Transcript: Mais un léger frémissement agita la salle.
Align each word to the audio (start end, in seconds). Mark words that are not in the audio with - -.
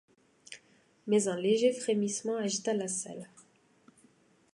Mais 1.05 1.27
un 1.27 1.39
léger 1.39 1.71
frémissement 1.73 2.35
agita 2.37 2.73
la 2.73 2.87
salle. 2.87 3.27